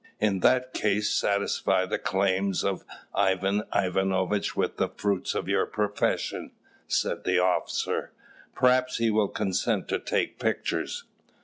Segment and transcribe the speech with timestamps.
[0.19, 6.53] "In that case, satisfy the claims of Ivan Ivanovitch with the fruits of your profession,"
[6.87, 8.11] said the officer:
[8.55, 11.03] "perhaps he will consent to take pictures."